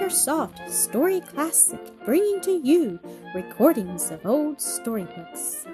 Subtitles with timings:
[0.00, 2.98] AcreSoft Story Classic, bringing to you
[3.34, 5.66] recordings of old storybooks.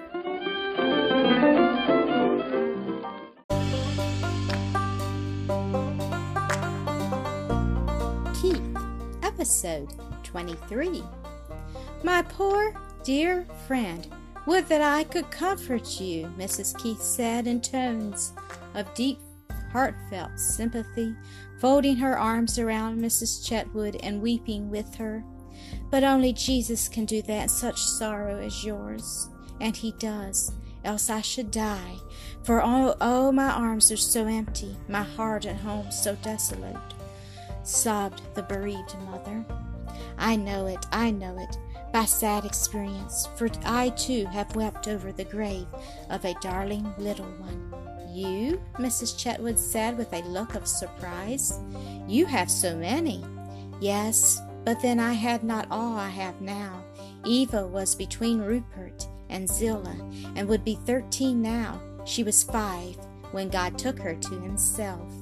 [8.41, 8.61] Keith,
[9.23, 9.93] Episode
[10.23, 11.01] 23.
[12.03, 12.73] My poor,
[13.05, 14.13] dear friend,
[14.45, 16.77] would that I could comfort you, Mrs.
[16.77, 18.33] Keith said in tones
[18.75, 19.19] of deep,
[19.71, 21.15] heartfelt sympathy,
[21.59, 23.47] folding her arms around Mrs.
[23.47, 25.23] Chetwood and weeping with her.
[25.89, 29.29] But only Jesus can do that such sorrow as yours.
[29.59, 30.51] And he does,
[30.83, 31.95] else I should die.
[32.43, 36.77] For oh, oh, my arms are so empty, my heart at home so desolate,
[37.63, 39.45] sobbed the bereaved mother.
[40.17, 41.57] I know it, I know it,
[41.91, 45.67] by sad experience, for I too have wept over the grave
[46.09, 47.86] of a darling little one.
[48.17, 48.59] You?
[48.79, 49.15] Mrs.
[49.15, 51.59] Chetwood said with a look of surprise.
[52.07, 53.23] You have so many.
[53.79, 56.83] Yes, but then I had not all I have now.
[57.25, 61.79] Eva was between Rupert and Zillah, and would be thirteen now.
[62.05, 62.97] She was five
[63.33, 65.13] when God took her to Himself.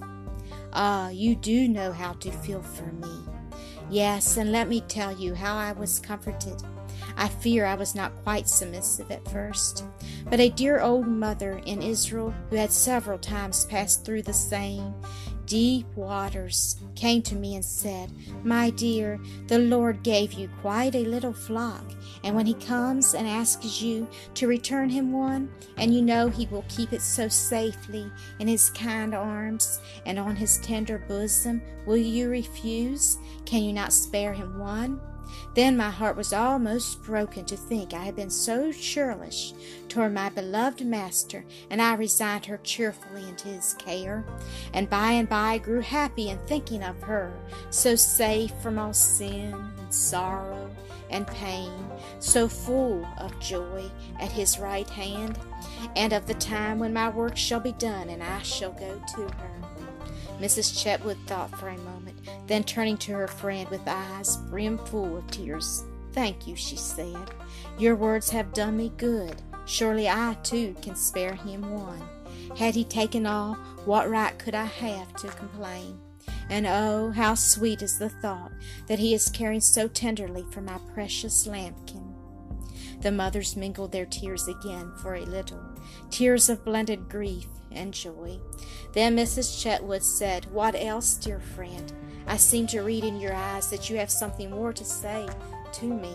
[0.72, 3.26] Ah, you do know how to feel for me.
[3.90, 6.62] Yes, and let me tell you how I was comforted
[7.18, 9.86] I fear I was not quite submissive at first.
[10.30, 14.94] But a dear old mother in Israel, who had several times passed through the same
[15.46, 18.12] deep waters, came to me and said,
[18.44, 21.84] My dear, the Lord gave you quite a little flock,
[22.24, 26.48] and when he comes and asks you to return him one, and you know he
[26.48, 31.98] will keep it so safely in his kind arms and on his tender bosom, will
[31.98, 33.18] you refuse?
[33.46, 35.00] Can you not spare him one?
[35.54, 39.54] Then my heart was almost broken to think I had been so churlish
[39.88, 44.26] toward my beloved master, and I resigned her cheerfully into his care,
[44.74, 47.34] and by and by grew happy in thinking of her,
[47.70, 50.70] so safe from all sin and sorrow
[51.10, 51.72] and pain,
[52.20, 55.38] so full of joy at his right hand,
[55.96, 59.22] and of the time when my work shall be done and I shall go to
[59.22, 59.65] her.
[60.40, 60.82] Mrs.
[60.82, 65.84] Chetwood thought for a moment, then turning to her friend with eyes brimful of tears,
[66.16, 67.32] Thank you, she said.
[67.78, 69.42] Your words have done me good.
[69.66, 72.02] Surely I, too, can spare him one.
[72.58, 76.00] Had he taken all, what right could I have to complain?
[76.50, 78.54] And oh, how sweet is the thought
[78.88, 82.16] that he is caring so tenderly for my precious lambkin.
[83.02, 85.62] The mothers mingled their tears again for a little,
[86.10, 88.40] tears of blended grief and joy.
[88.94, 89.62] Then Mrs.
[89.62, 91.92] Chetwood said, What else, dear friend?
[92.28, 95.28] I seem to read in your eyes that you have something more to say
[95.74, 96.14] to me.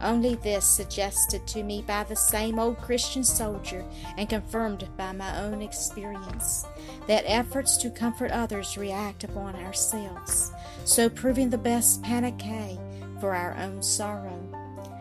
[0.00, 3.84] Only this, suggested to me by the same old Christian soldier
[4.18, 6.66] and confirmed by my own experience,
[7.06, 10.52] that efforts to comfort others react upon ourselves,
[10.84, 12.78] so proving the best panacea
[13.20, 14.38] for our own sorrow.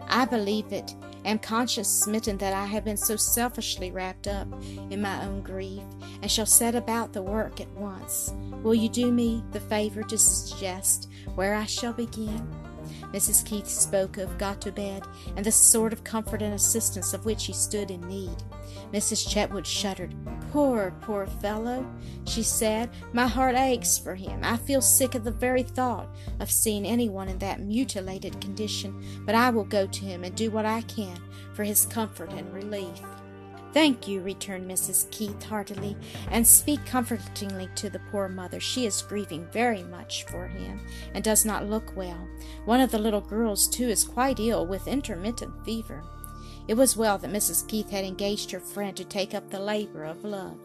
[0.07, 0.95] I believe it,
[1.29, 4.47] am conscious smitten that I have been so selfishly wrapped up
[4.89, 5.83] in my own grief,
[6.21, 8.33] and shall set about the work at once.
[8.63, 12.64] Will you do me the favor to suggest where I shall begin?
[13.13, 13.45] Mrs.
[13.45, 17.91] Keith spoke of Gotobed and the sort of comfort and assistance of which he stood
[17.91, 18.43] in need.
[18.91, 19.27] Mrs.
[19.27, 20.15] Chetwood shuddered.
[20.51, 21.85] Poor, poor fellow,
[22.25, 22.89] she said.
[23.13, 24.41] My heart aches for him.
[24.43, 26.07] I feel sick at the very thought
[26.39, 30.51] of seeing anyone in that mutilated condition, but I will go to him and do
[30.51, 31.19] what I can
[31.53, 33.01] for his comfort and relief.
[33.75, 35.11] Thank you, returned Mrs.
[35.11, 35.97] Keith heartily,
[36.31, 38.61] and speak comfortingly to the poor mother.
[38.61, 40.79] She is grieving very much for him,
[41.13, 42.25] and does not look well.
[42.63, 46.05] One of the little girls, too, is quite ill with intermittent fever.
[46.69, 47.67] It was well that Mrs.
[47.67, 50.57] Keith had engaged her friend to take up the labor of love,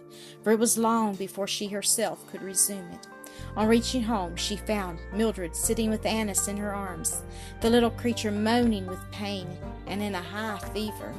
[0.44, 3.08] for it was long before she herself could resume it.
[3.56, 7.22] On reaching home, she found Mildred sitting with Annis in her arms,
[7.60, 9.48] the little creature moaning with pain
[9.88, 11.12] and in a high fever.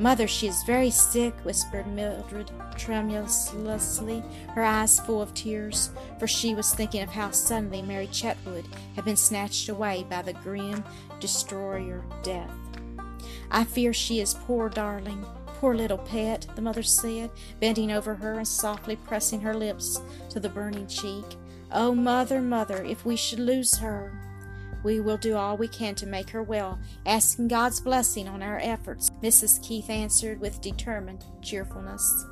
[0.00, 4.24] Mother, she is very sick, whispered Mildred tremulously,
[4.54, 8.64] her eyes full of tears, for she was thinking of how suddenly Mary Chetwood
[8.96, 10.82] had been snatched away by the grim
[11.20, 12.50] destroyer Death.
[13.50, 17.30] I fear she is poor darling, poor little pet, the mother said,
[17.60, 20.00] bending over her and softly pressing her lips
[20.30, 21.26] to the burning cheek.
[21.70, 24.29] Oh, mother, mother, if we should lose her!
[24.82, 28.58] We will do all we can to make her well, asking God's blessing on our
[28.62, 29.62] efforts, Mrs.
[29.62, 32.24] Keith answered with determined cheerfulness,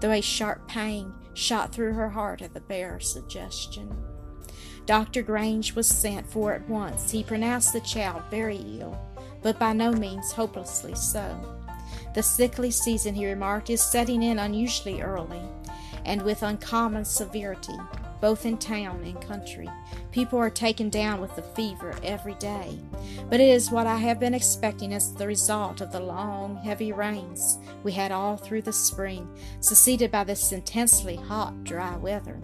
[0.00, 3.94] though a sharp pang shot through her heart at the bare suggestion.
[4.86, 5.22] Dr.
[5.22, 7.10] Grange was sent for at once.
[7.10, 8.98] He pronounced the child very ill,
[9.42, 11.38] but by no means hopelessly so.
[12.14, 15.42] The sickly season, he remarked, is setting in unusually early
[16.04, 17.78] and with uncommon severity.
[18.20, 19.68] Both in town and country.
[20.10, 22.78] People are taken down with the fever every day.
[23.28, 26.92] But it is what I have been expecting as the result of the long, heavy
[26.92, 29.28] rains we had all through the spring,
[29.60, 32.40] succeeded by this intensely hot, dry weather.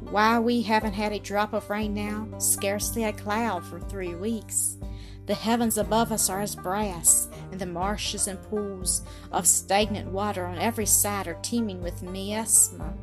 [0.00, 4.78] Why we haven't had a drop of rain now, scarcely a cloud for three weeks.
[5.26, 10.44] The heavens above us are as brass, and the marshes and pools of stagnant water
[10.46, 12.94] on every side are teeming with miasma.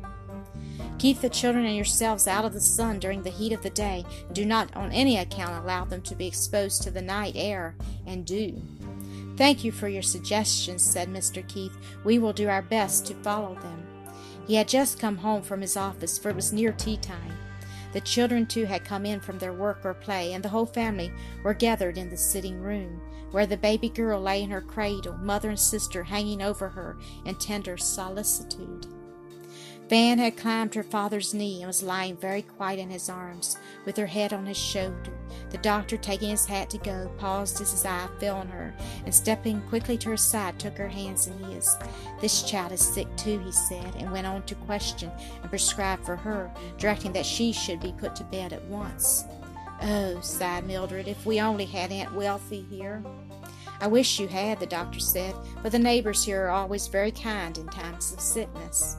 [0.98, 4.04] Keep the children and yourselves out of the sun during the heat of the day,
[4.26, 7.76] and do not on any account allow them to be exposed to the night air
[8.04, 8.60] and dew.
[9.36, 11.46] Thank you for your suggestions, said Mr.
[11.46, 11.76] Keith.
[12.02, 13.86] We will do our best to follow them.
[14.48, 17.38] He had just come home from his office, for it was near tea time.
[17.92, 21.12] The children, too, had come in from their work or play, and the whole family
[21.44, 25.50] were gathered in the sitting room, where the baby girl lay in her cradle, mother
[25.50, 28.86] and sister hanging over her in tender solicitude.
[29.88, 33.56] Fan had climbed her father's knee and was lying very quiet in his arms,
[33.86, 35.12] with her head on his shoulder.
[35.48, 38.74] The doctor, taking his hat to go, paused as his eye fell on her,
[39.06, 41.74] and stepping quickly to her side, took her hands in his.
[42.20, 46.16] This child is sick too, he said, and went on to question and prescribe for
[46.16, 49.24] her, directing that she should be put to bed at once.
[49.80, 53.02] Oh, sighed Mildred, if we only had Aunt Wealthy here.
[53.80, 57.56] I wish you had, the doctor said, but the neighbors here are always very kind
[57.56, 58.96] in times of sickness.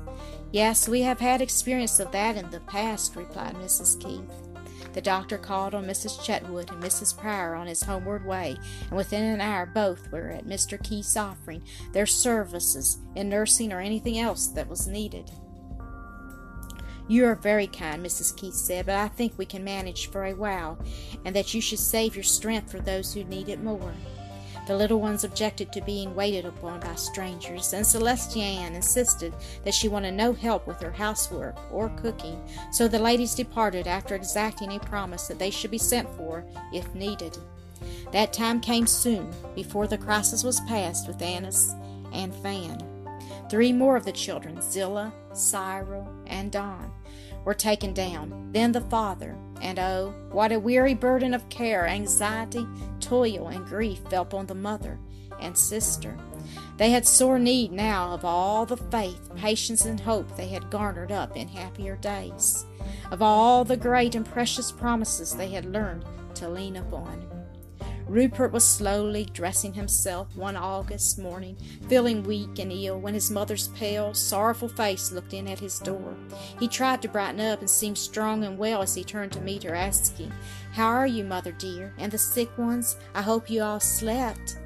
[0.52, 4.00] Yes, we have had experience of that in the past, replied Mrs.
[4.02, 4.50] Keith.
[4.94, 6.24] The doctor called on Mrs.
[6.24, 7.16] Chetwood and Mrs.
[7.16, 8.58] Pryor on his homeward way,
[8.88, 10.82] and within an hour both were at Mr.
[10.84, 11.64] Keith's offering
[11.94, 15.30] their services in nursing or anything else that was needed.
[17.08, 18.36] You are very kind, Mrs.
[18.36, 20.80] Keith said, but I think we can manage for a while,
[21.26, 23.94] and that you should save your strength for those who need it more.
[24.70, 29.34] The little ones objected to being waited upon by strangers, and Celestia Ann insisted
[29.64, 32.40] that she wanted no help with her housework or cooking,
[32.72, 36.94] so the ladies departed after exacting a promise that they should be sent for if
[36.94, 37.36] needed.
[38.12, 41.74] That time came soon, before the crisis was past with Annis
[42.14, 42.80] and Fan.
[43.50, 46.94] Three more of the children, Zillah, Cyril, and Don,
[47.46, 48.50] were taken down.
[48.52, 52.68] Then the father, and oh, what a weary burden of care, anxiety,
[53.00, 55.00] toil, and grief fell upon the mother
[55.40, 56.18] and sister.
[56.78, 61.12] They had sore need now of all the faith, patience, and hope they had garnered
[61.12, 62.66] up in happier days,
[63.12, 66.06] of all the great and precious promises they had learned
[66.36, 67.39] to lean upon.
[68.10, 71.56] Rupert was slowly dressing himself one August morning,
[71.88, 76.18] feeling weak and ill, when his mother's pale, sorrowful face looked in at his door.
[76.60, 79.62] He tried to brighten up and seem strong and well as he turned to meet
[79.62, 80.34] her, asking,
[80.72, 81.94] How are you, mother dear?
[82.00, 82.98] And the sick ones?
[83.14, 84.58] I hope you all slept.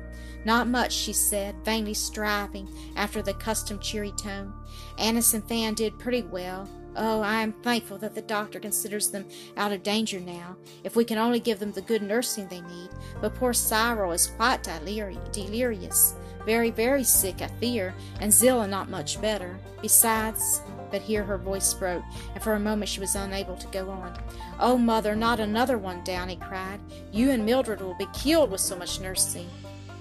[0.45, 4.53] Not much, she said, vainly striving after the accustomed cheery tone.
[4.97, 6.69] Annis and Fan did pretty well.
[6.95, 9.25] Oh, I am thankful that the doctor considers them
[9.57, 12.89] out of danger now, if we can only give them the good nursing they need.
[13.21, 16.13] But poor Cyril is quite delirious,
[16.45, 19.59] very, very sick, I fear, and Zillah not much better.
[19.81, 20.61] Besides,
[20.91, 22.03] but here her voice broke,
[22.35, 24.21] and for a moment she was unable to go on.
[24.59, 26.79] Oh, mother, not another one down, he cried.
[27.11, 29.49] You and Mildred will be killed with so much nursing.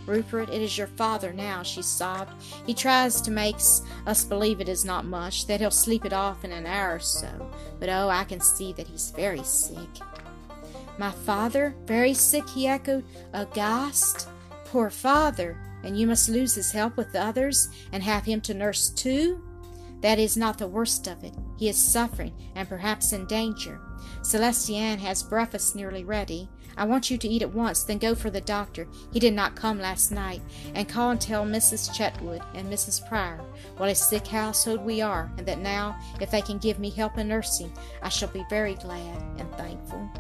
[0.06, 2.32] Rupert, it is your father now, she sobbed.
[2.66, 3.56] He tries to make
[4.06, 7.00] us believe it is not much, that he'll sleep it off in an hour or
[7.00, 7.50] so.
[7.78, 9.88] But oh, I can see that he's very sick.
[10.99, 11.75] My father?
[11.87, 12.49] Very sick?
[12.49, 14.28] he echoed, aghast.
[14.66, 15.59] Poor father!
[15.85, 19.42] And you must lose his help with the others, and have him to nurse too?
[20.00, 21.35] That is not the worst of it.
[21.59, 23.80] He is suffering, and perhaps in danger.
[24.23, 26.49] Celestia Ann has breakfast nearly ready.
[26.76, 28.87] I want you to eat at once, then go for the doctor.
[29.12, 30.43] He did not come last night.
[30.75, 31.95] And call and tell Mrs.
[31.95, 33.07] Chetwood and Mrs.
[33.09, 33.41] Pryor
[33.76, 37.19] what a sick household we are, and that now, if they can give me help
[37.19, 40.11] in nursing, I shall be very glad and thankful.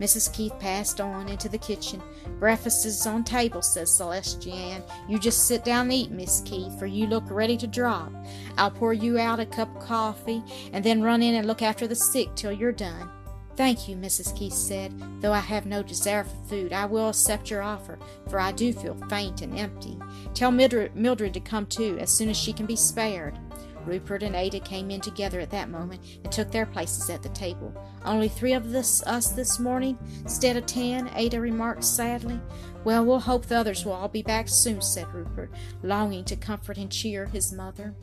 [0.00, 0.32] Mrs.
[0.32, 2.02] Keith passed on into the kitchen.
[2.40, 4.82] Breakfast is on table, says Celestia Ann.
[5.08, 8.12] You just sit down and eat, Miss Keith, for you look ready to drop.
[8.58, 11.86] I'll pour you out a cup of coffee, and then run in and look after
[11.86, 13.08] the sick till you're done.
[13.56, 14.36] Thank you, Mrs.
[14.36, 14.92] Keith said.
[15.20, 18.72] Though I have no desire for food, I will accept your offer, for I do
[18.72, 19.96] feel faint and empty.
[20.34, 23.38] Tell Mildred, to come too, as soon as she can be spared.
[23.86, 27.28] Rupert and Ada came in together at that moment and took their places at the
[27.28, 27.72] table.
[28.04, 32.40] Only three of this, us this morning, instead of ten, Ada remarked sadly.
[32.82, 35.50] Well, we'll hope the others will all be back soon, said Rupert,
[35.82, 37.94] longing to comfort and cheer his mother.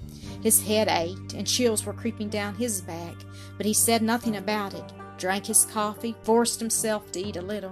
[0.42, 3.16] His head ached, and chills were creeping down his back,
[3.58, 7.72] but he said nothing about it drank his coffee, forced himself to eat a little,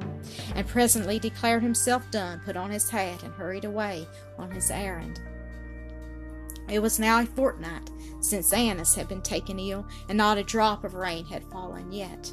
[0.55, 5.19] and presently declared himself done, put on his hat, and hurried away on his errand.
[6.69, 7.89] It was now a fortnight
[8.21, 12.31] since Annis had been taken ill, and not a drop of rain had fallen yet.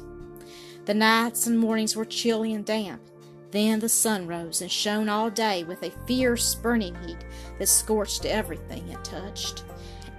[0.85, 3.01] The nights and mornings were chilly and damp.
[3.51, 7.17] Then the sun rose and shone all day with a fierce burning heat
[7.57, 9.63] that scorched everything it touched.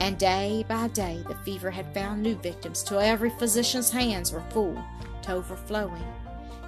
[0.00, 4.44] And day by day the fever had found new victims till every physician's hands were
[4.50, 4.82] full
[5.22, 6.04] to overflowing.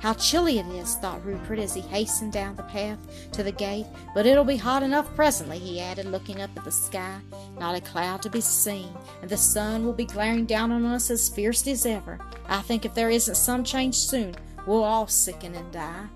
[0.00, 2.98] How chilly it is, thought Rupert as he hastened down the path
[3.32, 3.84] to the gate.
[4.14, 7.18] But it'll be hot enough presently, he added, looking up at the sky.
[7.58, 8.88] Not a cloud to be seen,
[9.20, 12.18] and the sun will be glaring down on us as fiercely as ever.
[12.48, 14.34] I think if there isn't some change soon,
[14.66, 16.06] we'll all sicken and die.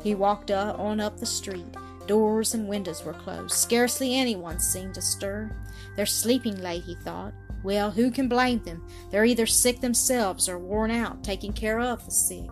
[0.00, 1.66] He walked on up the street.
[2.08, 3.52] Doors and windows were closed.
[3.52, 5.54] Scarcely anyone seemed to stir.
[5.94, 7.34] They're sleeping late, he thought.
[7.62, 8.86] Well, who can blame them?
[9.10, 12.50] They're either sick themselves or worn out taking care of the sick.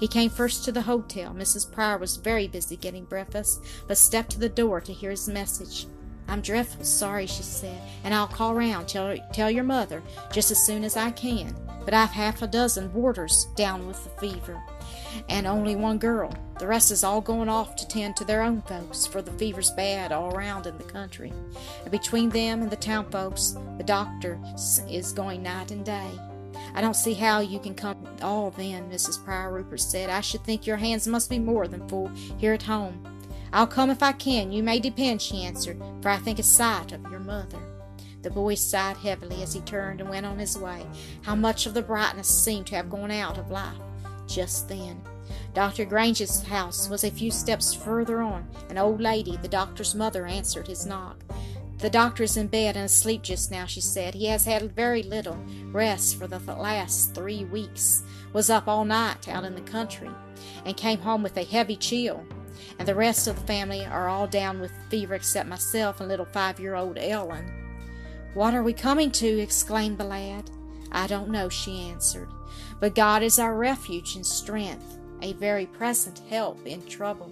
[0.00, 1.34] He came first to the hotel.
[1.34, 1.70] Mrs.
[1.70, 5.86] Pryor was very busy getting breakfast, but stepped to the door to hear his message.
[6.26, 10.02] I'm dreadful sorry, she said, and I'll call round, tell, tell your mother,
[10.32, 11.54] just as soon as I can.
[11.84, 14.62] But I've half a dozen boarders down with the fever,
[15.28, 16.32] and only one girl.
[16.58, 19.70] The rest is all going off to tend to their own folks, for the fever's
[19.70, 21.32] bad all around in the country.
[21.82, 24.40] And between them and the town folks, the doctor
[24.88, 26.10] is going night and day.
[26.74, 29.24] I don't see how you can come all then, Mrs.
[29.24, 30.10] Pryor Rupert said.
[30.10, 33.04] I should think your hands must be more than full here at home.
[33.52, 36.92] I'll come if I can, you may depend, she answered, for I think a sight
[36.92, 37.58] of your mother.
[38.22, 40.84] The boy sighed heavily as he turned and went on his way.
[41.22, 43.76] How much of the brightness seemed to have gone out of life
[44.26, 45.00] just then.
[45.54, 45.84] Dr.
[45.84, 48.48] Grange's house was a few steps further on.
[48.70, 51.24] An old lady, the doctor's mother, answered his knock.
[51.78, 54.14] The doctor is in bed and asleep just now, she said.
[54.14, 58.02] He has had very little rest for the last three weeks.
[58.32, 60.10] Was up all night out in the country
[60.64, 62.24] and came home with a heavy chill.
[62.78, 66.26] And the rest of the family are all down with fever except myself and little
[66.26, 67.52] five year old Ellen.
[68.34, 69.38] What are we coming to?
[69.40, 70.50] exclaimed the lad.
[70.90, 72.28] I don't know, she answered.
[72.80, 77.30] But God is our refuge and strength, a very present help in trouble.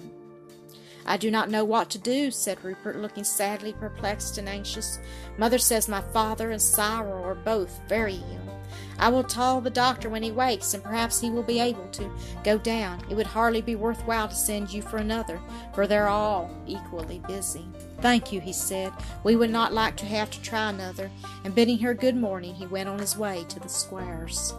[1.09, 4.99] I do not know what to do, said Rupert, looking sadly perplexed and anxious.
[5.39, 8.61] Mother says my father and Cyril are both very ill.
[8.99, 12.11] I will tell the doctor when he wakes, and perhaps he will be able to
[12.43, 13.05] go down.
[13.09, 15.39] It would hardly be worth while to send you for another,
[15.75, 17.67] for they're all equally busy.
[18.01, 18.93] Thank you, he said.
[19.23, 21.11] We would not like to have to try another.
[21.45, 24.55] And bidding her good morning, he went on his way to the square's.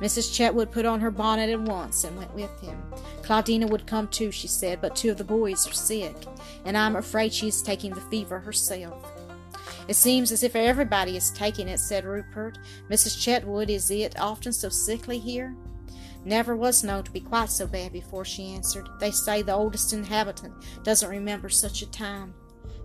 [0.00, 0.32] Mrs.
[0.32, 2.82] Chetwood put on her bonnet at once and went with him.
[3.22, 6.16] Claudina would come too, she said, but two of the boys are sick,
[6.64, 9.10] and I'm afraid she is taking the fever herself.
[9.86, 12.58] It seems as if everybody is taking it, said Rupert.
[12.90, 13.20] Mrs.
[13.20, 15.54] Chetwood, is it often so sickly here?
[16.24, 18.88] Never was known to be quite so bad before, she answered.
[18.98, 22.34] They say the oldest inhabitant doesn't remember such a time.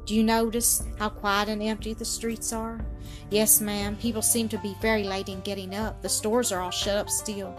[0.09, 2.83] Do you notice how quiet and empty the streets are?
[3.29, 3.95] Yes, ma'am.
[3.95, 6.01] People seem to be very late in getting up.
[6.01, 7.55] The stores are all shut up still.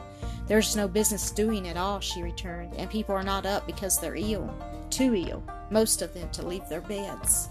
[0.49, 4.17] There's no business doing at all, she returned, and people are not up because they're
[4.17, 4.53] ill.
[4.91, 7.51] Too ill, most of them, to leave their beds.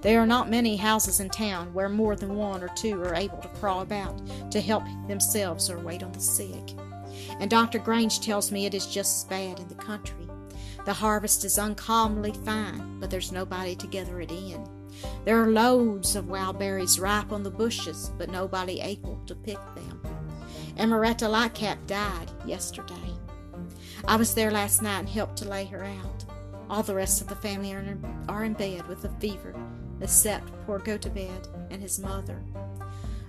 [0.00, 3.36] There are not many houses in town where more than one or two are able
[3.36, 4.18] to crawl about
[4.50, 6.72] to help themselves or wait on the sick.
[7.38, 7.80] And Dr.
[7.80, 10.26] Grange tells me it is just as bad in the country.
[10.84, 14.68] The harvest is uncommonly fine, but there's nobody to gather it in.
[15.24, 19.58] There are loads of wild berries ripe on the bushes, but nobody able to pick
[19.74, 20.00] them.
[20.76, 22.94] And Moretta Lightcap died yesterday.
[24.06, 26.24] I was there last night and helped to lay her out.
[26.68, 29.54] All the rest of the family are in, are in bed with a fever,
[30.00, 32.42] except poor Gotobed and his mother.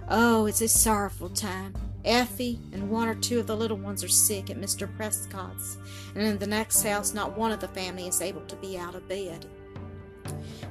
[0.10, 1.74] Oh, it's a sorrowful time.
[2.06, 4.94] Effie and one or two of the little ones are sick at Mr.
[4.98, 5.78] Prescott's,
[6.16, 8.96] and in the next house not one of the family is able to be out
[8.96, 9.46] of bed.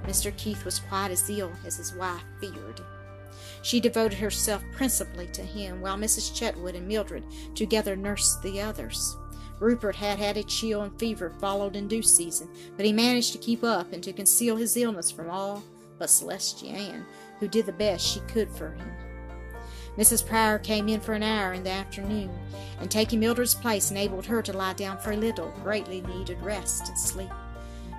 [0.05, 0.37] Mr.
[0.37, 2.81] Keith was quite as ill as his wife feared.
[3.63, 6.35] She devoted herself principally to him, while Mrs.
[6.35, 7.25] Chetwood and Mildred
[7.55, 9.17] together nursed the others.
[9.59, 13.39] Rupert had had a chill and fever followed in due season, but he managed to
[13.39, 15.63] keep up and to conceal his illness from all
[15.99, 17.07] but Celestia Ann,
[17.39, 18.91] who did the best she could for him.
[19.97, 20.27] Mrs.
[20.27, 22.31] Pryor came in for an hour in the afternoon,
[22.81, 26.89] and taking Mildred's place enabled her to lie down for a little, greatly needed rest
[26.89, 27.31] and sleep.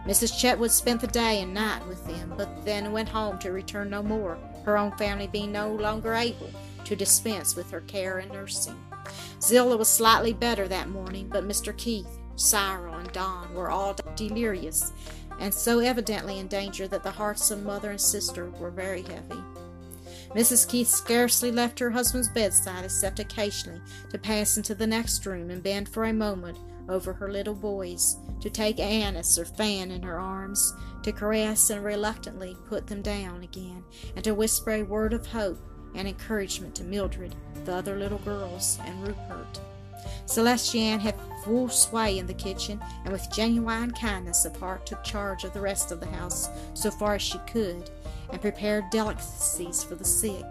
[0.06, 0.38] Mrs.
[0.38, 4.04] Chetwood spent the day and night with them, but then went home to return no
[4.04, 6.50] more, her own family being no longer able
[6.84, 8.78] to dispense with her care and nursing.
[9.42, 11.76] Zillah was slightly better that morning, but Mr.
[11.78, 14.92] Keith, Cyril, and Don were all delirious,
[15.40, 19.42] and so evidently in danger that the hearts of mother and sister were very heavy.
[20.34, 20.68] Mrs.
[20.68, 25.62] Keith scarcely left her husband's bedside except occasionally to pass into the next room and
[25.62, 26.58] bend for a moment
[26.90, 30.74] over her little boys, to take Annis or Fan in her arms,
[31.04, 33.84] to caress and reluctantly put them down again,
[34.16, 35.60] and to whisper a word of hope
[35.96, 37.36] and encouragement to Mildred,
[37.66, 39.62] the other little girls, and Rupert.
[40.26, 45.04] Celestia Ann had full sway in the kitchen, and with genuine kindness of heart took
[45.04, 47.90] charge of the rest of the house so far as she could,
[48.34, 50.44] and prepared delicacies for the sick.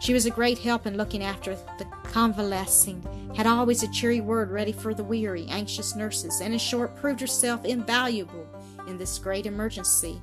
[0.00, 3.02] She was a great help in looking after the convalescing,
[3.34, 7.20] had always a cheery word ready for the weary, anxious nurses, and in short proved
[7.20, 8.46] herself invaluable
[8.86, 10.20] in this great emergency.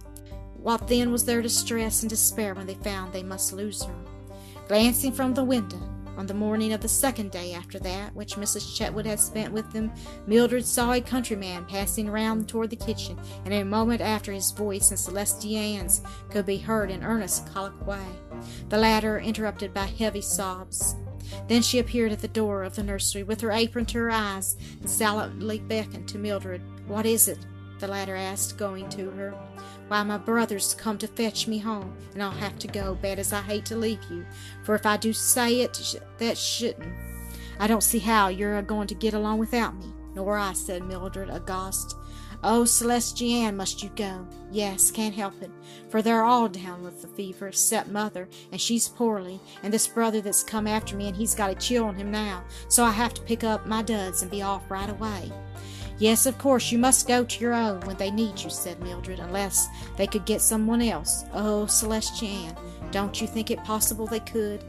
[0.55, 3.95] What then was their distress and despair when they found they must lose her?
[4.67, 5.81] Glancing from the window,
[6.19, 8.75] on the morning of the second day after that, which Mrs.
[8.75, 9.89] Chetwood had spent with them,
[10.27, 14.91] Mildred saw a countryman passing round toward the kitchen, and a moment after his voice
[14.91, 18.03] and Celestia Ann's could be heard in earnest colloquy,
[18.67, 20.97] the latter interrupted by heavy sobs.
[21.47, 24.57] Then she appeared at the door of the nursery with her apron to her eyes
[24.81, 26.61] and silently beckoned to Mildred.
[26.85, 27.39] What is it?
[27.79, 29.31] The latter asked, going to her.
[29.87, 33.33] Why, my brother's come to fetch me home, and I'll have to go, bad as
[33.33, 34.25] I hate to leave you.
[34.63, 36.93] For if I do say it, that shouldn't.
[37.59, 39.93] I don't see how you're a going to get along without me.
[40.13, 41.95] Nor I, said Mildred, aghast.
[42.41, 44.25] Oh, Celestia Ann, must you go?
[44.49, 45.51] Yes, can't help it,
[45.89, 50.21] for they're all down with the fever, except mother, and she's poorly, and this brother
[50.21, 53.13] that's come after me, and he's got a chill on him now, so I have
[53.15, 55.29] to pick up my duds and be off right away.
[55.99, 59.19] Yes, of course, you must go to your own when they need you, said Mildred,
[59.19, 61.25] unless they could get someone else.
[61.33, 62.57] Oh, Celestia Ann,
[62.91, 64.63] don't you think it possible they could?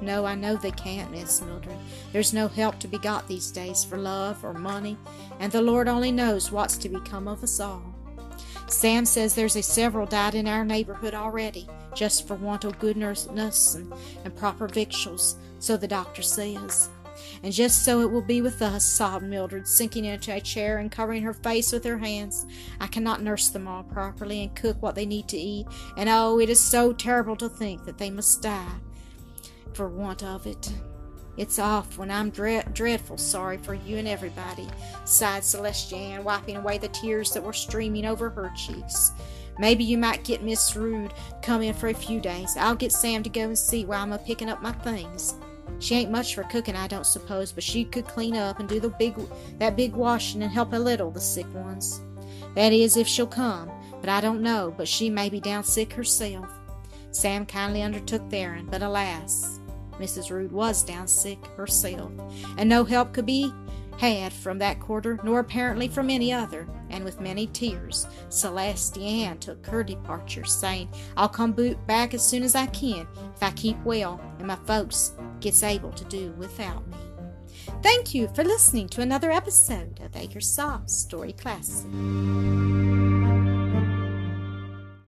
[0.00, 1.76] No, I know they can't, Miss Mildred.
[2.12, 4.96] There's no help to be got these days for love or money,
[5.40, 7.82] and the Lord only knows what's to become of us all.
[8.68, 12.96] Sam says there's a several died in our neighborhood already, just for want of good
[12.96, 13.92] nurse and,
[14.24, 16.90] and proper victuals, so the doctor says.
[17.42, 20.90] And just so it will be with us, sobbed Mildred, sinking into a chair and
[20.90, 22.46] covering her face with her hands.
[22.80, 25.66] I cannot nurse them all properly and cook what they need to eat,
[25.96, 28.74] and oh, it is so terrible to think that they must die
[29.74, 30.72] for want of it.
[31.36, 34.66] It's off when I'm dread, dreadful sorry for you and everybody,
[35.04, 39.12] sighed Celestia Ann, wiping away the tears that were streaming over her cheeks.
[39.58, 42.56] Maybe you might get Miss Rude come in for a few days.
[42.58, 45.34] I'll get Sam to go and see while I'm a picking up my things.
[45.78, 48.80] She ain't much for cooking, I don't suppose, but she could clean up and do
[48.80, 49.16] the big
[49.58, 52.00] that big washing and help a little the sick ones.
[52.54, 55.92] That is, if she'll come, but I don't know, but she may be down sick
[55.92, 56.48] herself.
[57.10, 59.60] Sam kindly undertook the errand, but alas,
[59.98, 60.30] Mrs.
[60.30, 62.12] Rude was down sick herself,
[62.58, 63.52] and no help could be
[63.98, 69.38] had from that quarter, nor apparently from any other, and with many tears, Celestia Ann
[69.38, 71.52] took her departure, saying, I'll come
[71.86, 75.92] back as soon as I can, if I keep well, and my folks gets able
[75.92, 76.96] to do without me.
[77.82, 81.86] Thank you for listening to another episode of Acresoft Story Classic.